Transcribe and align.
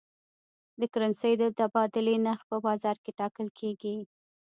د 0.79 0.81
کرنسۍ 0.93 1.33
د 1.39 1.43
تبادلې 1.59 2.15
نرخ 2.25 2.41
په 2.51 2.57
بازار 2.65 2.95
کې 3.03 3.11
ټاکل 3.19 3.47
کېږي. 3.59 3.95